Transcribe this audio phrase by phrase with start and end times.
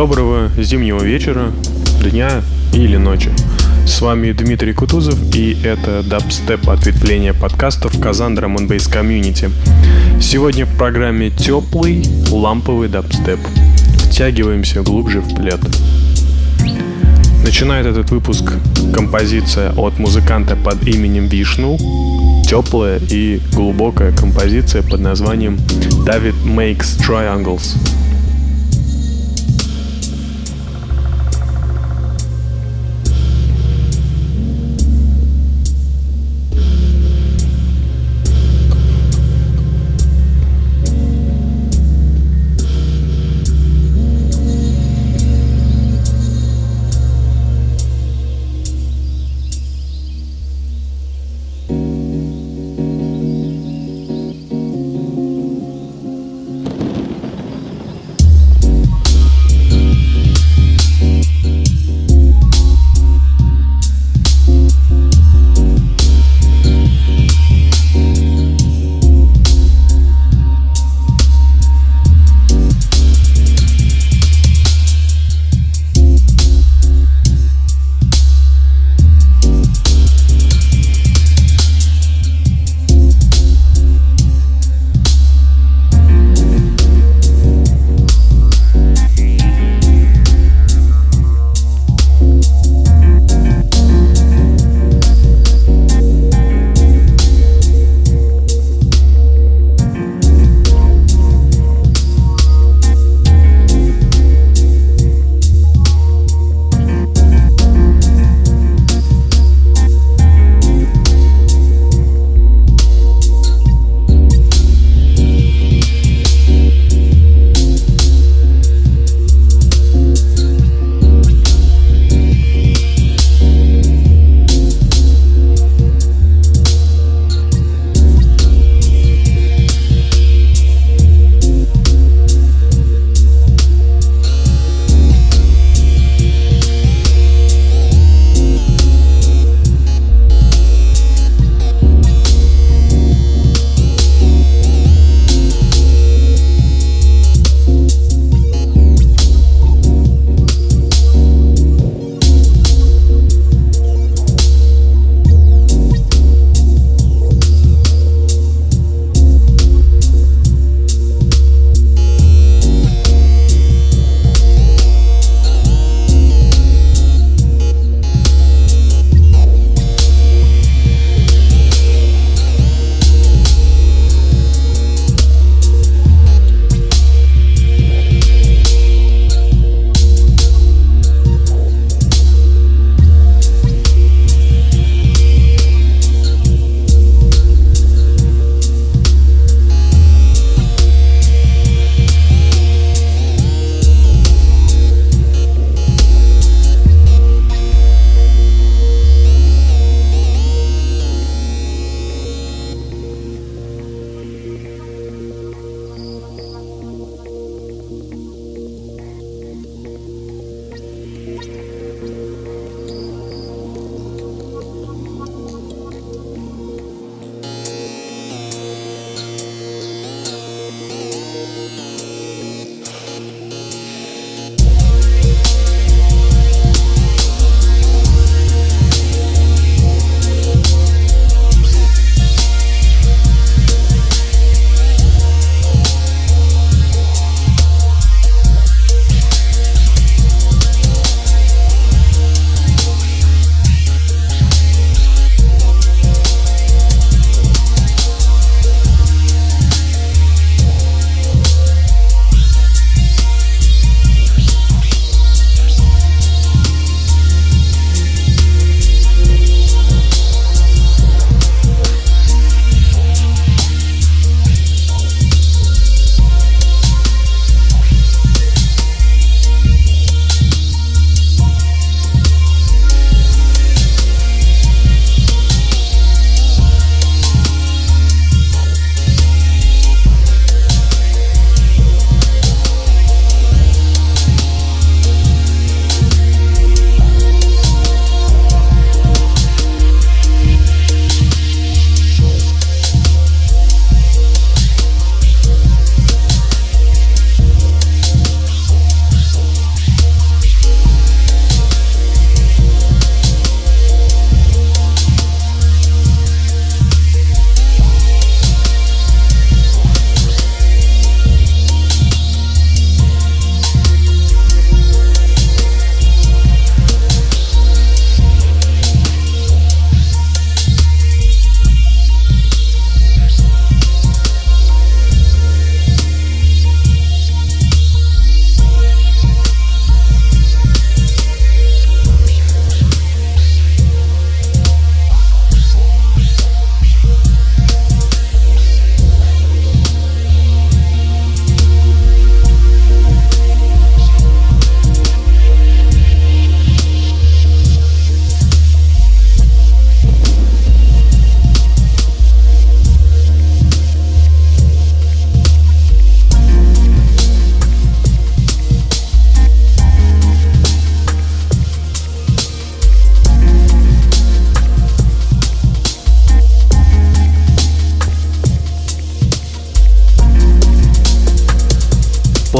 [0.00, 1.52] Доброго зимнего вечера,
[2.02, 2.40] дня
[2.72, 3.30] или ночи.
[3.86, 9.50] С вами Дмитрий Кутузов, и это дабстеп ответвление подкастов Казан Drum Bass Community.
[10.18, 13.40] Сегодня в программе теплый ламповый дабстеп.
[14.06, 15.60] Втягиваемся глубже в плед.
[17.44, 18.54] Начинает этот выпуск
[18.94, 21.76] композиция от музыканта под именем Вишну,
[22.48, 25.58] теплая и глубокая композиция под названием
[26.06, 27.76] David Makes Triangles.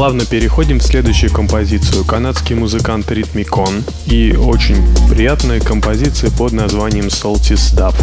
[0.01, 2.03] Плавно переходим в следующую композицию.
[2.03, 7.93] Канадский музыкант Ритмикон и очень приятная композиция под названием Saltis Dub.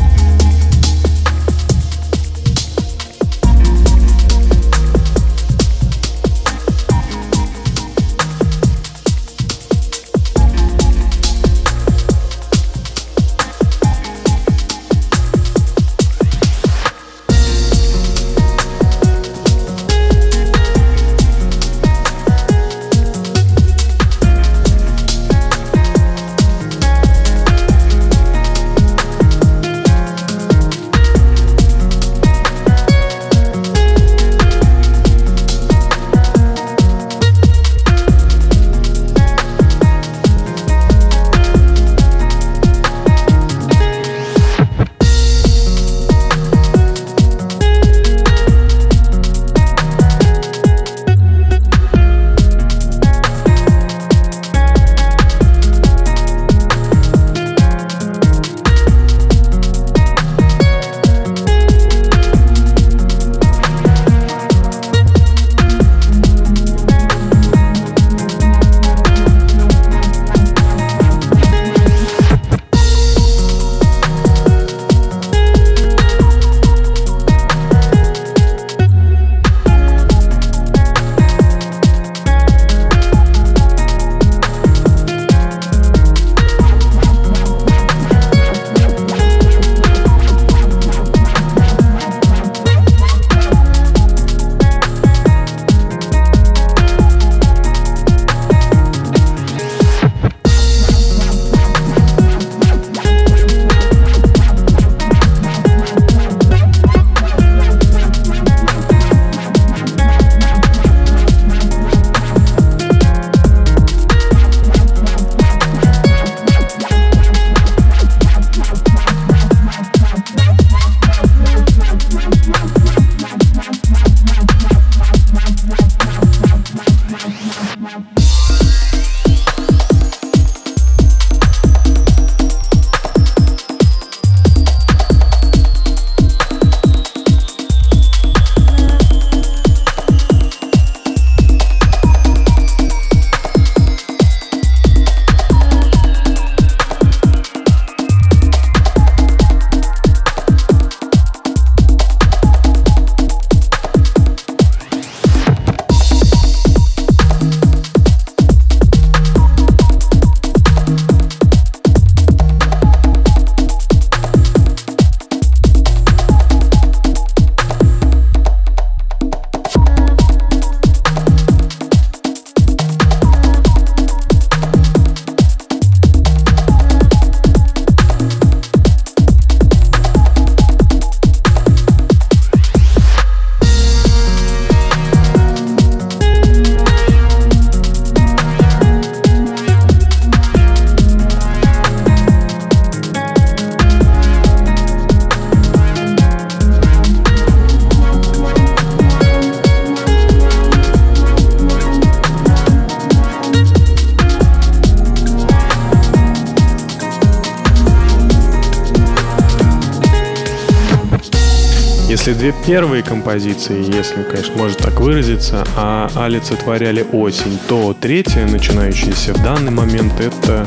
[212.48, 219.42] Две первые композиции, если, конечно, можно так выразиться, а олицетворяли осень, то третья, начинающаяся в
[219.42, 220.66] данный момент, это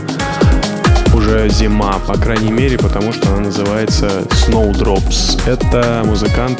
[1.15, 5.41] уже зима, по крайней мере, потому что она называется Snowdrops.
[5.47, 6.59] Это музыкант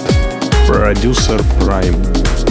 [0.67, 2.50] продюсер Prime.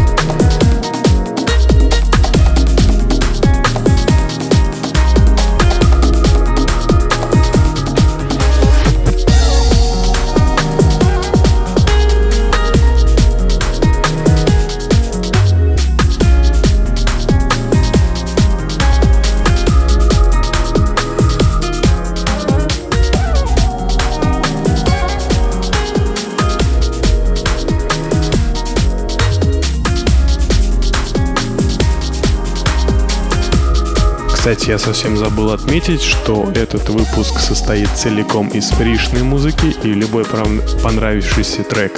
[34.41, 40.25] Кстати, я совсем забыл отметить, что этот выпуск состоит целиком из фришной музыки и любой
[40.25, 41.93] понравившийся трек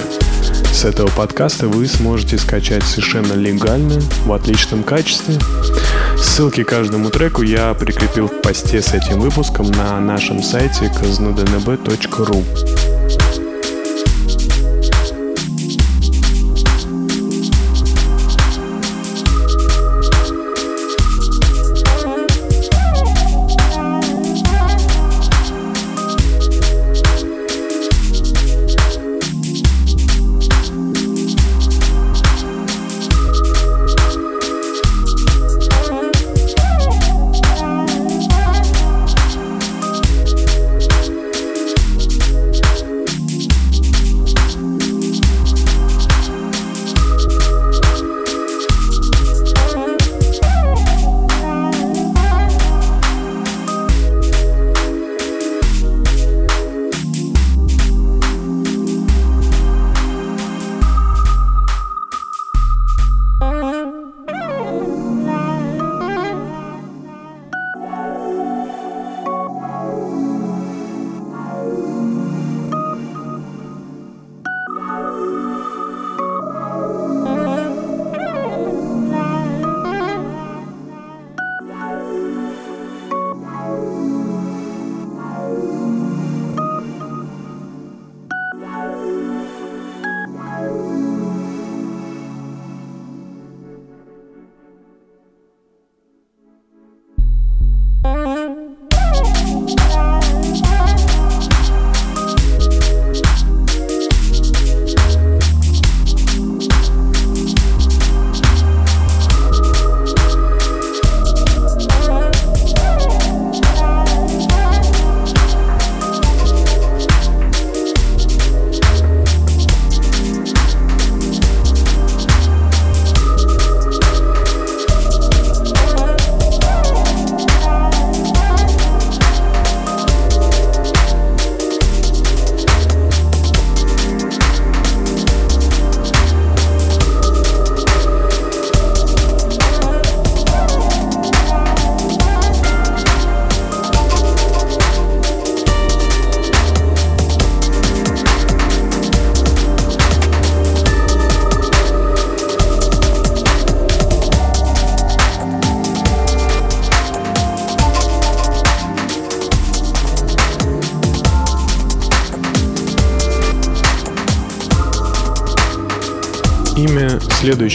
[0.73, 5.39] с этого подкаста вы сможете скачать совершенно легально, в отличном качестве.
[6.17, 13.02] Ссылки к каждому треку я прикрепил в посте с этим выпуском на нашем сайте kaznudnb.ru.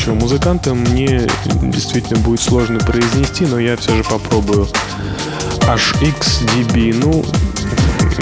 [0.09, 1.27] следующего музыканта мне
[1.63, 4.67] действительно будет сложно произнести, но я все же попробую.
[5.63, 7.25] HXDB, ну,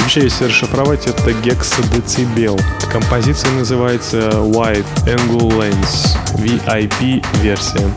[0.00, 2.58] вообще, если расшифровать, это гексадецибел.
[2.90, 7.88] Композиция называется Wide Angle Lens, VIP версия.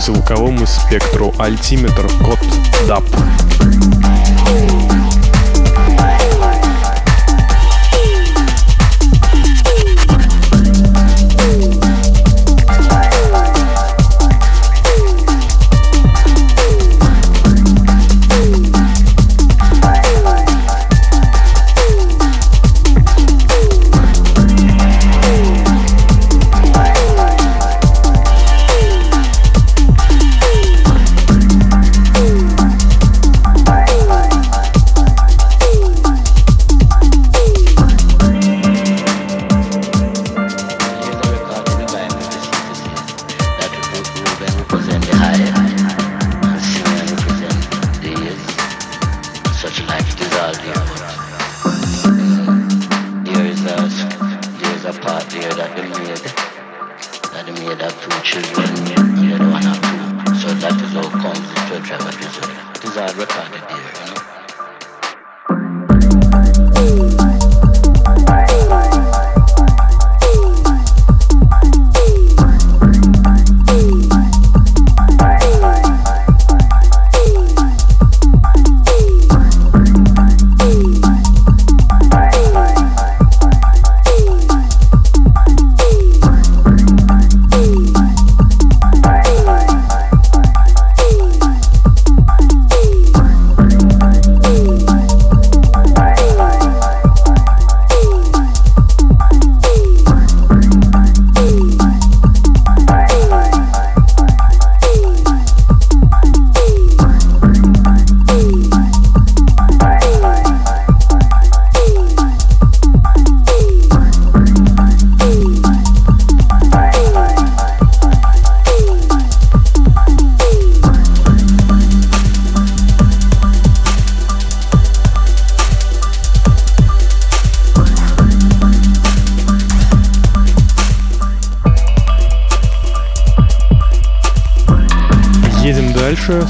[0.00, 2.38] Звуковому спектру альтиметр код
[2.86, 3.04] DAP.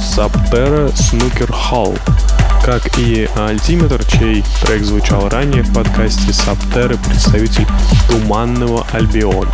[0.01, 1.99] Subterra Snooker Hall,
[2.65, 7.67] как и Altimeter, чей трек звучал ранее в подкасте Subterra, представитель
[8.09, 9.53] Туманного Альбиона.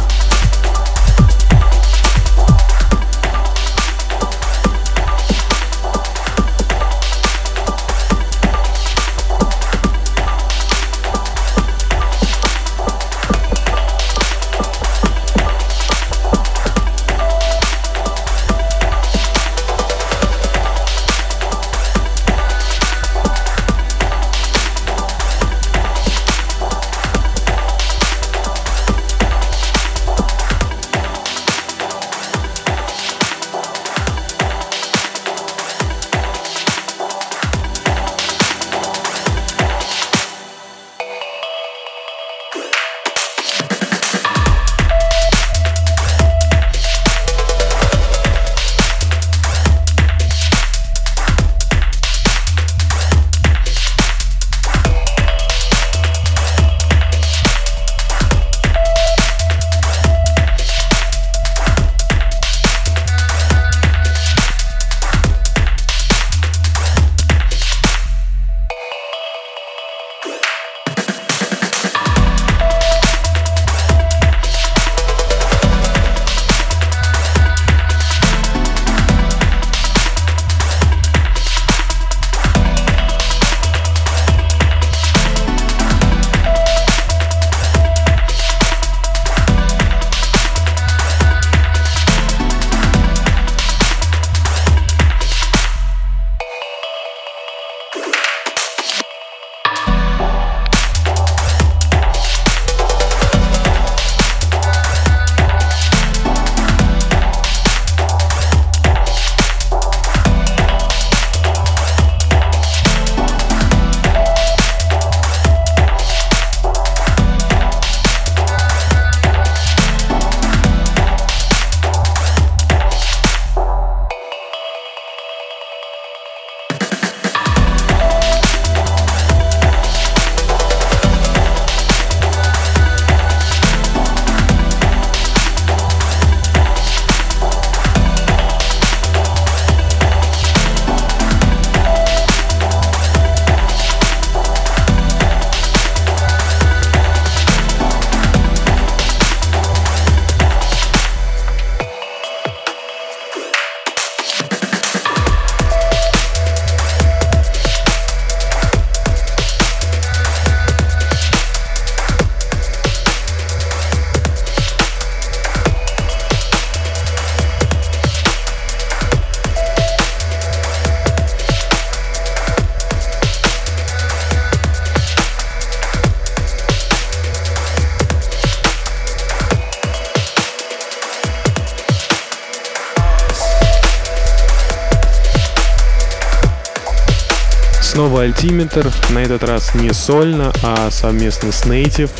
[187.97, 192.11] Снова альтиметр, на этот раз не сольно, а совместно с Native.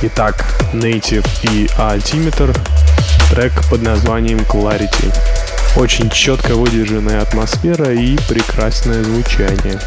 [0.00, 2.58] Итак, Native и Altimeter,
[3.28, 5.14] трек под названием Clarity.
[5.76, 9.78] Очень четко выдержанная атмосфера и прекрасное звучание.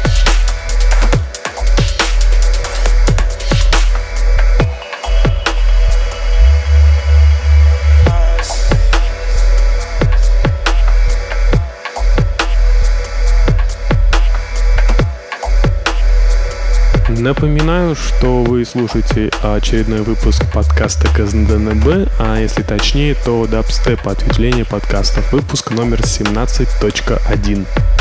[17.24, 25.32] Напоминаю, что вы слушаете очередной выпуск подкаста КЗНДНБ, а если точнее, то дабстеп ответвление подкастов,
[25.32, 27.93] выпуск номер 17.1.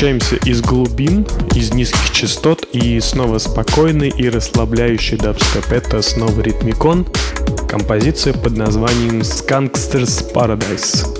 [0.00, 5.70] возвращаемся из глубин, из низких частот и снова спокойный и расслабляющий дабстеп.
[5.70, 7.06] Это снова ритмикон,
[7.68, 11.19] композиция под названием Skunksters Paradise.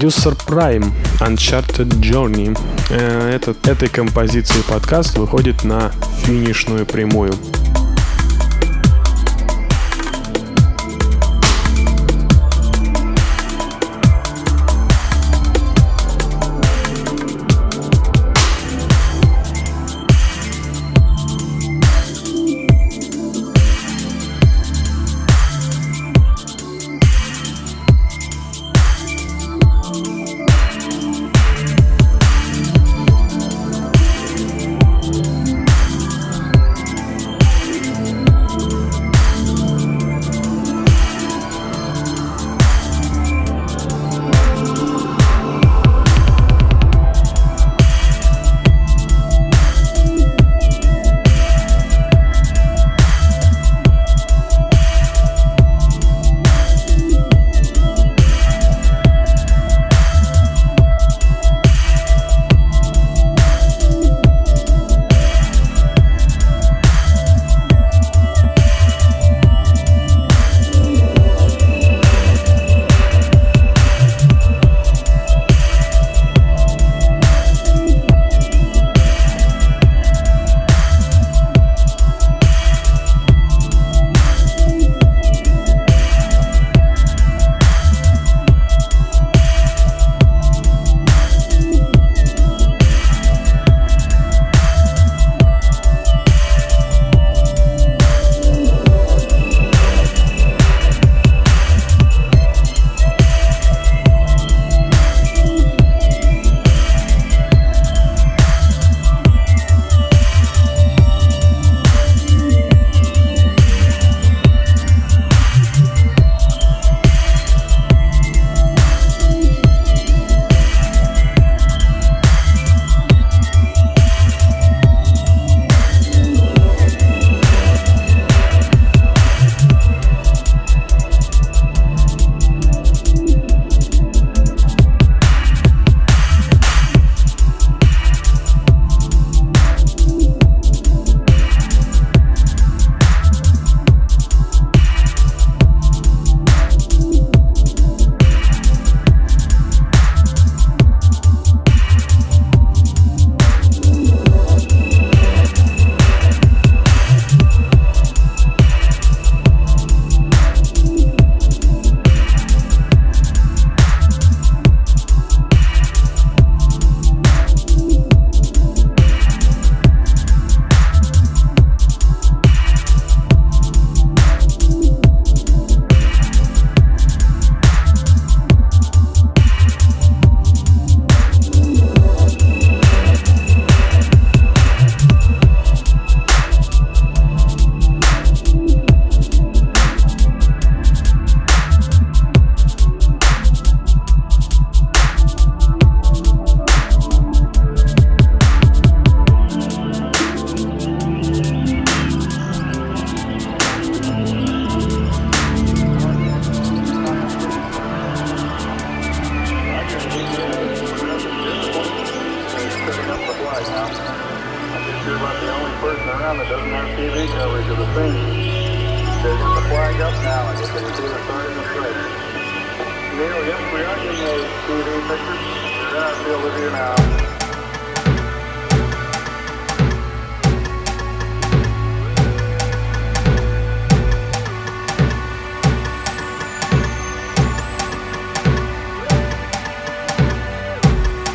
[0.00, 2.58] Продюсер Prime Uncharted Journey.
[2.88, 5.92] Э, этот, этой композиции подкаст выходит на
[6.24, 7.34] финишную прямую.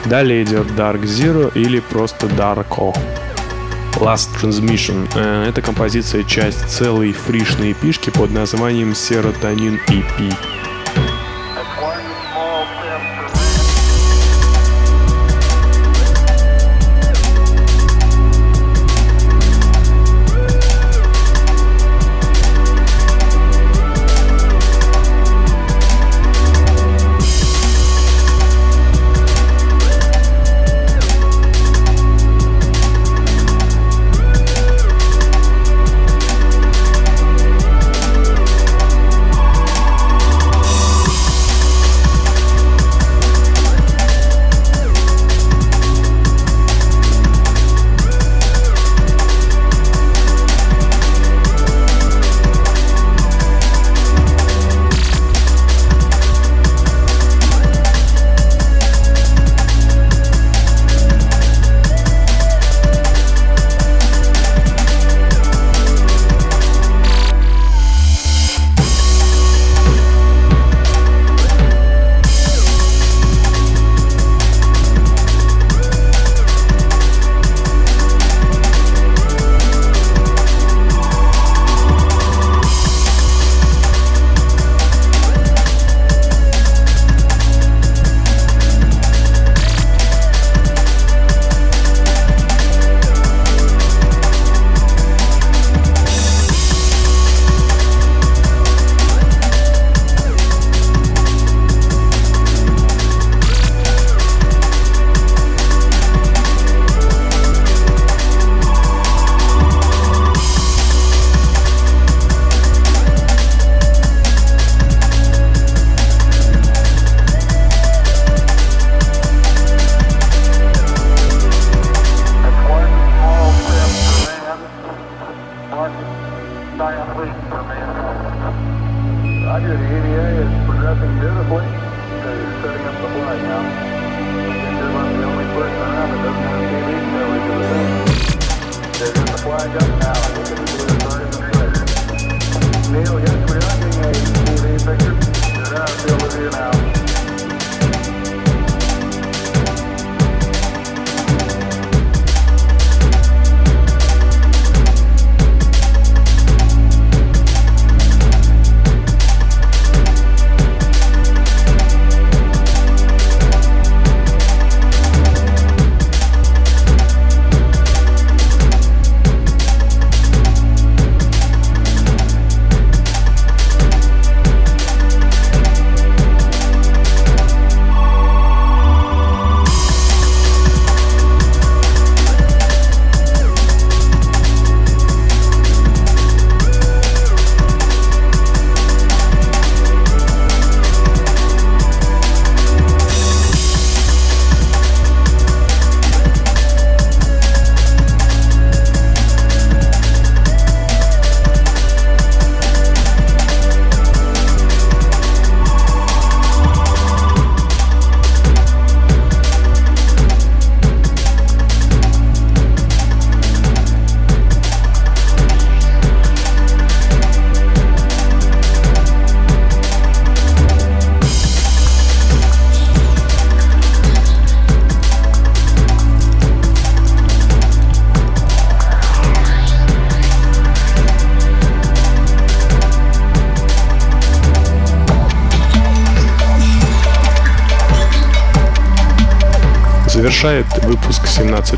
[0.06, 2.96] Далее идет Dark Zero или просто Darko.
[3.96, 5.08] Last Transmission.
[5.16, 10.55] Э, эта композиция часть целой фришной эпишки под названием Serotonin EP.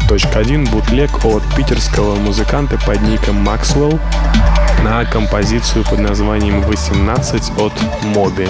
[0.08, 4.00] 17.1 бутлег от питерского музыканта под ником Maxwell
[4.82, 8.48] на композицию под названием 18 от Моби.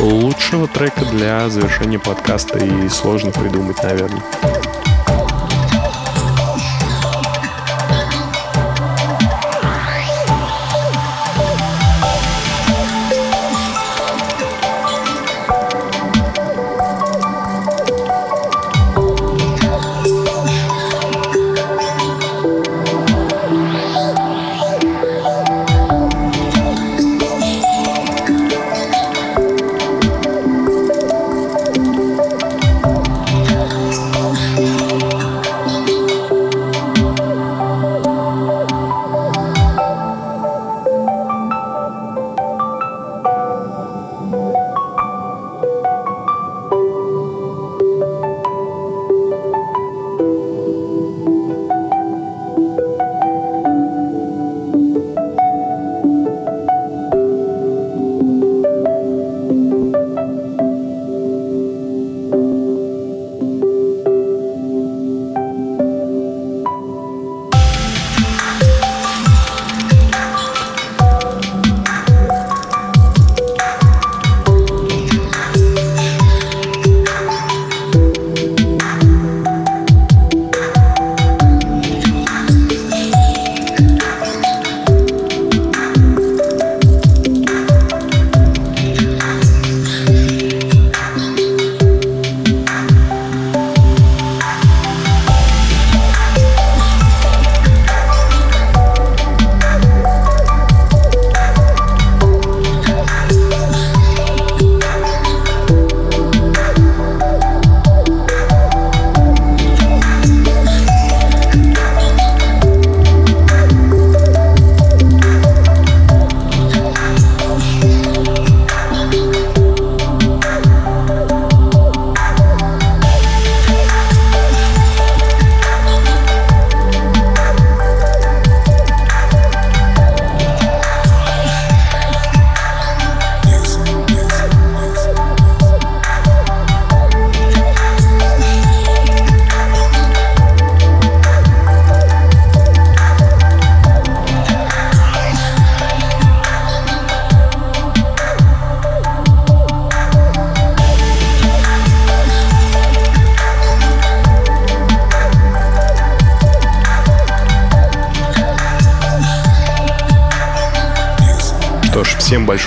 [0.00, 4.22] Лучшего трека для завершения подкаста и сложно придумать, наверное.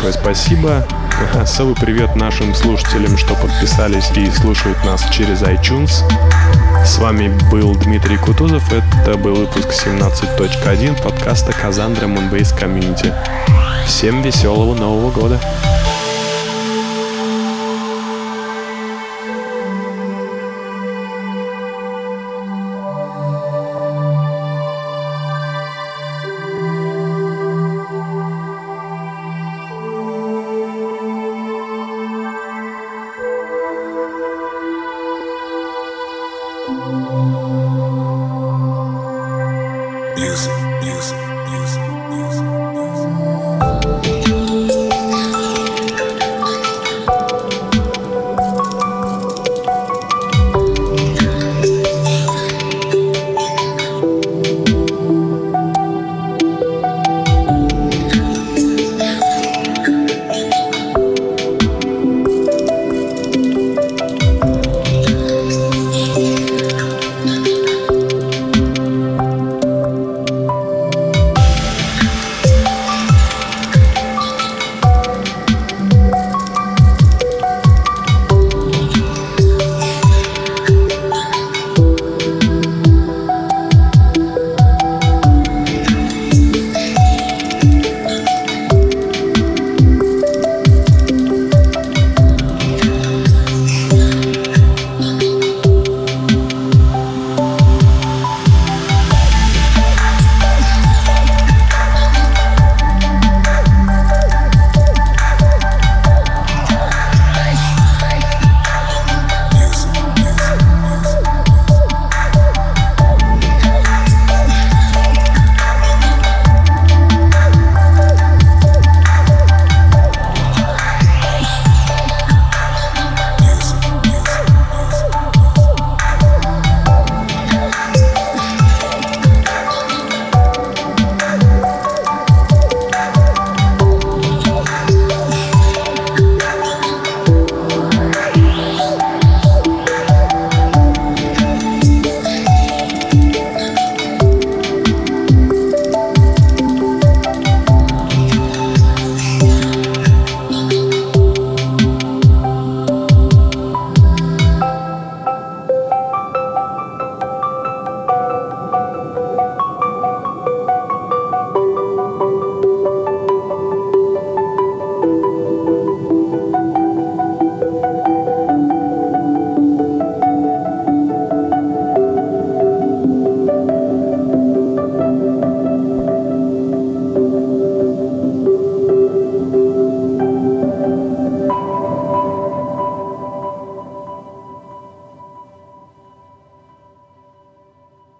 [0.01, 0.87] Большое спасибо.
[1.41, 5.91] Особый привет нашим слушателям, что подписались и слушают нас через iTunes.
[6.85, 8.63] С вами был Дмитрий Кутузов.
[8.71, 13.13] Это был выпуск 17.1 подкаста Казандра Moonbase Community.
[13.85, 15.39] Всем веселого Нового года!